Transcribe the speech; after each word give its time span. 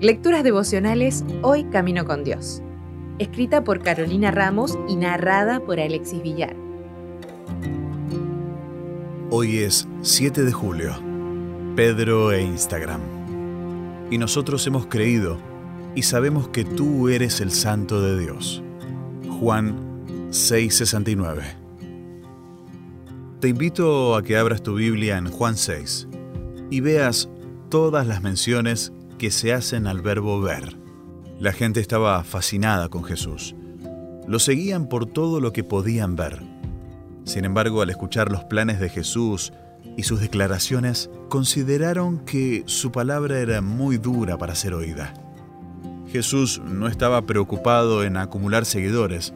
Lecturas 0.00 0.44
devocionales 0.44 1.24
Hoy 1.42 1.64
Camino 1.64 2.04
con 2.04 2.22
Dios. 2.22 2.62
Escrita 3.18 3.64
por 3.64 3.82
Carolina 3.82 4.30
Ramos 4.30 4.78
y 4.88 4.94
narrada 4.94 5.58
por 5.58 5.80
Alexis 5.80 6.22
Villar. 6.22 6.54
Hoy 9.30 9.58
es 9.58 9.88
7 10.02 10.44
de 10.44 10.52
julio. 10.52 10.92
Pedro 11.74 12.32
e 12.32 12.42
Instagram. 12.42 13.00
Y 14.10 14.18
nosotros 14.18 14.66
hemos 14.66 14.86
creído 14.86 15.36
y 15.94 16.02
sabemos 16.02 16.48
que 16.48 16.64
tú 16.64 17.08
eres 17.08 17.40
el 17.40 17.50
Santo 17.50 18.00
de 18.00 18.18
Dios. 18.20 18.62
Juan 19.40 19.76
6:69. 20.30 21.42
Te 23.40 23.48
invito 23.48 24.16
a 24.16 24.22
que 24.22 24.36
abras 24.36 24.62
tu 24.62 24.74
Biblia 24.74 25.18
en 25.18 25.30
Juan 25.30 25.56
6 25.56 26.07
y 26.70 26.80
veas 26.80 27.28
todas 27.68 28.06
las 28.06 28.22
menciones 28.22 28.92
que 29.18 29.30
se 29.30 29.52
hacen 29.52 29.86
al 29.86 30.00
verbo 30.00 30.40
ver. 30.40 30.76
La 31.40 31.52
gente 31.52 31.80
estaba 31.80 32.22
fascinada 32.24 32.88
con 32.88 33.04
Jesús. 33.04 33.54
Lo 34.26 34.38
seguían 34.38 34.88
por 34.88 35.06
todo 35.06 35.40
lo 35.40 35.52
que 35.52 35.64
podían 35.64 36.16
ver. 36.16 36.42
Sin 37.24 37.44
embargo, 37.44 37.82
al 37.82 37.90
escuchar 37.90 38.30
los 38.30 38.44
planes 38.44 38.80
de 38.80 38.88
Jesús 38.88 39.52
y 39.96 40.02
sus 40.02 40.20
declaraciones, 40.20 41.10
consideraron 41.28 42.24
que 42.24 42.62
su 42.66 42.90
palabra 42.90 43.38
era 43.38 43.60
muy 43.60 43.98
dura 43.98 44.38
para 44.38 44.54
ser 44.54 44.74
oída. 44.74 45.14
Jesús 46.10 46.60
no 46.64 46.88
estaba 46.88 47.26
preocupado 47.26 48.02
en 48.02 48.16
acumular 48.16 48.64
seguidores. 48.64 49.34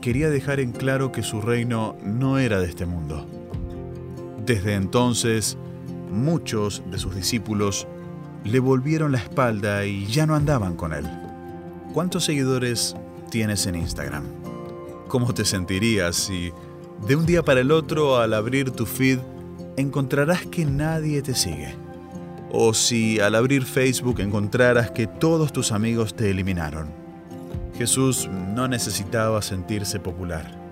Quería 0.00 0.30
dejar 0.30 0.60
en 0.60 0.72
claro 0.72 1.12
que 1.12 1.22
su 1.22 1.40
reino 1.40 1.96
no 2.02 2.38
era 2.38 2.58
de 2.58 2.68
este 2.68 2.86
mundo. 2.86 3.26
Desde 4.44 4.74
entonces, 4.74 5.58
muchos 6.14 6.82
de 6.90 6.98
sus 6.98 7.14
discípulos 7.14 7.86
le 8.44 8.60
volvieron 8.60 9.12
la 9.12 9.18
espalda 9.18 9.84
y 9.84 10.06
ya 10.06 10.26
no 10.26 10.34
andaban 10.34 10.76
con 10.76 10.92
él. 10.92 11.04
¿Cuántos 11.92 12.24
seguidores 12.24 12.94
tienes 13.30 13.66
en 13.66 13.74
Instagram? 13.76 14.24
¿Cómo 15.08 15.32
te 15.32 15.44
sentirías 15.44 16.16
si 16.16 16.52
de 17.06 17.16
un 17.16 17.26
día 17.26 17.42
para 17.42 17.60
el 17.60 17.70
otro 17.70 18.18
al 18.18 18.34
abrir 18.34 18.70
tu 18.70 18.86
feed 18.86 19.18
encontrarás 19.76 20.46
que 20.46 20.64
nadie 20.64 21.22
te 21.22 21.34
sigue? 21.34 21.74
O 22.52 22.74
si 22.74 23.20
al 23.20 23.34
abrir 23.34 23.64
Facebook 23.64 24.20
encontraras 24.20 24.90
que 24.90 25.06
todos 25.06 25.52
tus 25.52 25.72
amigos 25.72 26.14
te 26.14 26.30
eliminaron. 26.30 26.88
Jesús 27.76 28.28
no 28.54 28.68
necesitaba 28.68 29.42
sentirse 29.42 29.98
popular, 29.98 30.63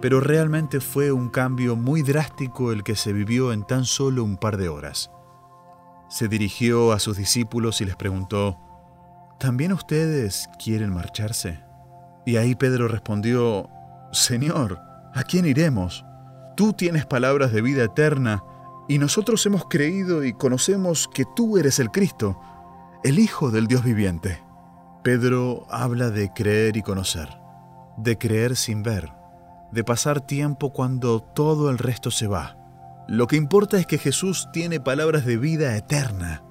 pero 0.00 0.20
realmente 0.20 0.80
fue 0.80 1.12
un 1.12 1.28
cambio 1.28 1.76
muy 1.76 2.02
drástico 2.02 2.72
el 2.72 2.82
que 2.82 2.96
se 2.96 3.12
vivió 3.12 3.52
en 3.52 3.64
tan 3.64 3.84
solo 3.84 4.24
un 4.24 4.36
par 4.36 4.56
de 4.56 4.68
horas 4.68 5.10
se 6.08 6.28
dirigió 6.28 6.92
a 6.92 6.98
sus 6.98 7.16
discípulos 7.16 7.80
y 7.80 7.84
les 7.84 7.96
preguntó, 7.96 8.58
¿también 9.38 9.72
ustedes 9.72 10.48
quieren 10.62 10.92
marcharse? 10.92 11.60
Y 12.24 12.36
ahí 12.36 12.54
Pedro 12.54 12.88
respondió, 12.88 13.68
Señor, 14.12 14.80
¿a 15.14 15.22
quién 15.22 15.46
iremos? 15.46 16.04
Tú 16.56 16.72
tienes 16.72 17.06
palabras 17.06 17.52
de 17.52 17.62
vida 17.62 17.84
eterna, 17.84 18.42
y 18.88 18.98
nosotros 18.98 19.44
hemos 19.44 19.66
creído 19.68 20.24
y 20.24 20.32
conocemos 20.32 21.10
que 21.12 21.26
tú 21.36 21.58
eres 21.58 21.78
el 21.78 21.90
Cristo, 21.90 22.40
el 23.04 23.18
Hijo 23.18 23.50
del 23.50 23.66
Dios 23.66 23.84
viviente. 23.84 24.42
Pedro 25.04 25.66
habla 25.68 26.08
de 26.08 26.32
creer 26.32 26.78
y 26.78 26.82
conocer, 26.82 27.28
de 27.98 28.16
creer 28.16 28.56
sin 28.56 28.82
ver, 28.82 29.12
de 29.72 29.84
pasar 29.84 30.20
tiempo 30.20 30.72
cuando 30.72 31.20
todo 31.20 31.70
el 31.70 31.78
resto 31.78 32.10
se 32.10 32.26
va 32.26 32.58
lo 33.08 33.26
que 33.26 33.36
importa 33.36 33.78
es 33.78 33.86
que 33.86 33.96
Jesús 33.96 34.50
tiene 34.52 34.80
palabras 34.80 35.24
de 35.24 35.38
vida 35.38 35.74
eterna. 35.78 36.42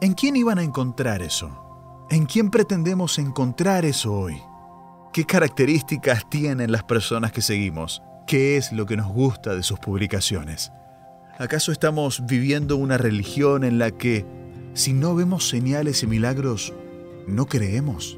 ¿En 0.00 0.14
quién 0.14 0.36
iban 0.36 0.60
a 0.60 0.62
encontrar 0.62 1.20
eso? 1.20 2.06
¿En 2.10 2.26
quién 2.26 2.52
pretendemos 2.52 3.18
encontrar 3.18 3.84
eso 3.84 4.12
hoy? 4.12 4.40
¿Qué 5.12 5.24
características 5.24 6.30
tienen 6.30 6.70
las 6.70 6.84
personas 6.84 7.32
que 7.32 7.42
seguimos? 7.42 8.04
¿Qué 8.24 8.56
es 8.56 8.70
lo 8.70 8.86
que 8.86 8.96
nos 8.96 9.08
gusta 9.08 9.56
de 9.56 9.64
sus 9.64 9.80
publicaciones? 9.80 10.70
¿Acaso 11.40 11.72
estamos 11.72 12.24
viviendo 12.24 12.76
una 12.76 12.98
religión 12.98 13.64
en 13.64 13.80
la 13.80 13.90
que, 13.90 14.24
si 14.74 14.92
no 14.92 15.16
vemos 15.16 15.48
señales 15.48 16.04
y 16.04 16.06
milagros, 16.06 16.72
no 17.26 17.46
creemos? 17.46 18.16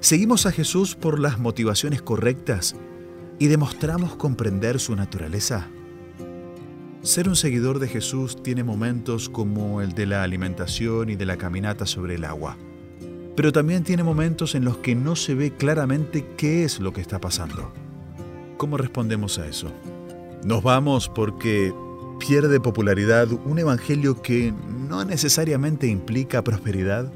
¿Seguimos 0.00 0.46
a 0.46 0.50
Jesús 0.50 0.96
por 0.96 1.20
las 1.20 1.38
motivaciones 1.38 2.02
correctas 2.02 2.74
y 3.38 3.46
demostramos 3.46 4.16
comprender 4.16 4.80
su 4.80 4.96
naturaleza? 4.96 5.68
Ser 7.02 7.28
un 7.28 7.36
seguidor 7.36 7.78
de 7.78 7.88
Jesús 7.88 8.42
tiene 8.42 8.64
momentos 8.64 9.28
como 9.28 9.80
el 9.80 9.94
de 9.94 10.06
la 10.06 10.22
alimentación 10.22 11.10
y 11.10 11.16
de 11.16 11.26
la 11.26 11.36
caminata 11.36 11.86
sobre 11.86 12.16
el 12.16 12.24
agua, 12.24 12.56
pero 13.36 13.52
también 13.52 13.84
tiene 13.84 14.02
momentos 14.02 14.54
en 14.56 14.64
los 14.64 14.78
que 14.78 14.96
no 14.96 15.14
se 15.14 15.34
ve 15.34 15.52
claramente 15.52 16.26
qué 16.36 16.64
es 16.64 16.80
lo 16.80 16.92
que 16.92 17.00
está 17.00 17.20
pasando. 17.20 17.72
¿Cómo 18.56 18.76
respondemos 18.76 19.38
a 19.38 19.46
eso? 19.46 19.70
¿Nos 20.44 20.64
vamos 20.64 21.08
porque 21.08 21.72
pierde 22.18 22.58
popularidad 22.58 23.28
un 23.30 23.60
evangelio 23.60 24.20
que 24.20 24.52
no 24.88 25.04
necesariamente 25.04 25.86
implica 25.86 26.42
prosperidad? 26.42 27.12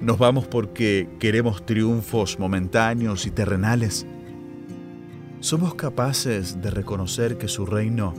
¿Nos 0.00 0.18
vamos 0.18 0.46
porque 0.46 1.08
queremos 1.18 1.66
triunfos 1.66 2.38
momentáneos 2.38 3.26
y 3.26 3.30
terrenales? 3.30 4.06
¿Somos 5.40 5.74
capaces 5.74 6.60
de 6.62 6.70
reconocer 6.70 7.38
que 7.38 7.48
su 7.48 7.66
reino 7.66 8.14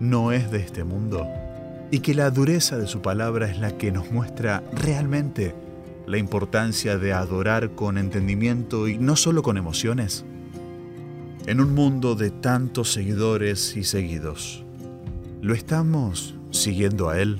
no 0.00 0.32
es 0.32 0.50
de 0.50 0.58
este 0.58 0.84
mundo 0.84 1.26
y 1.90 2.00
que 2.00 2.14
la 2.14 2.30
dureza 2.30 2.78
de 2.78 2.86
su 2.86 3.02
palabra 3.02 3.50
es 3.50 3.58
la 3.58 3.76
que 3.76 3.92
nos 3.92 4.10
muestra 4.10 4.62
realmente 4.72 5.54
la 6.06 6.18
importancia 6.18 6.98
de 6.98 7.12
adorar 7.12 7.72
con 7.72 7.98
entendimiento 7.98 8.88
y 8.88 8.98
no 8.98 9.16
solo 9.16 9.42
con 9.42 9.56
emociones. 9.56 10.24
En 11.46 11.60
un 11.60 11.74
mundo 11.74 12.14
de 12.14 12.30
tantos 12.30 12.92
seguidores 12.92 13.76
y 13.76 13.84
seguidos, 13.84 14.64
¿lo 15.40 15.54
estamos 15.54 16.36
siguiendo 16.50 17.08
a 17.08 17.20
Él? 17.20 17.38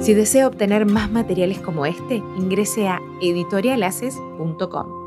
Si 0.00 0.14
desea 0.14 0.46
obtener 0.46 0.86
más 0.86 1.10
materiales 1.10 1.58
como 1.58 1.84
este, 1.84 2.22
ingrese 2.38 2.88
a 2.88 3.00
editorialaces.com. 3.20 5.05